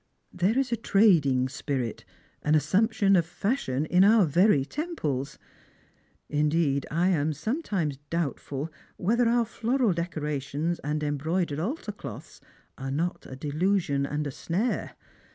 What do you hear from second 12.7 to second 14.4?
are not a dekisicn and a